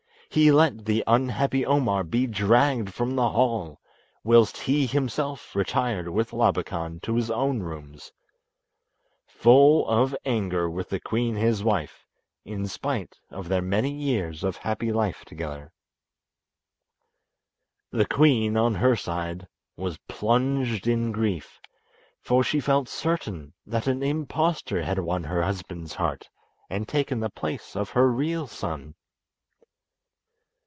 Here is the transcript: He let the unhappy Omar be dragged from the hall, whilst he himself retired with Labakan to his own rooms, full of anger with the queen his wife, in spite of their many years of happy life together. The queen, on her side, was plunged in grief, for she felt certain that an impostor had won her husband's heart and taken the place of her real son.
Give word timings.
He 0.33 0.49
let 0.49 0.85
the 0.85 1.03
unhappy 1.07 1.65
Omar 1.65 2.05
be 2.05 2.25
dragged 2.25 2.93
from 2.93 3.17
the 3.17 3.31
hall, 3.31 3.81
whilst 4.23 4.55
he 4.59 4.85
himself 4.85 5.53
retired 5.53 6.07
with 6.07 6.31
Labakan 6.31 7.01
to 7.01 7.17
his 7.17 7.29
own 7.29 7.59
rooms, 7.63 8.13
full 9.27 9.85
of 9.89 10.15
anger 10.23 10.69
with 10.69 10.87
the 10.87 11.01
queen 11.01 11.35
his 11.35 11.65
wife, 11.65 12.05
in 12.45 12.65
spite 12.65 13.19
of 13.29 13.49
their 13.49 13.61
many 13.61 13.91
years 13.91 14.41
of 14.45 14.55
happy 14.55 14.93
life 14.93 15.25
together. 15.25 15.73
The 17.91 18.05
queen, 18.05 18.55
on 18.55 18.75
her 18.75 18.95
side, 18.95 19.49
was 19.75 19.97
plunged 20.07 20.87
in 20.87 21.11
grief, 21.11 21.59
for 22.21 22.41
she 22.41 22.61
felt 22.61 22.87
certain 22.87 23.53
that 23.65 23.85
an 23.85 24.01
impostor 24.01 24.83
had 24.83 24.97
won 24.99 25.25
her 25.25 25.43
husband's 25.43 25.95
heart 25.95 26.29
and 26.69 26.87
taken 26.87 27.19
the 27.19 27.29
place 27.29 27.75
of 27.75 27.89
her 27.89 28.09
real 28.09 28.47
son. 28.47 28.95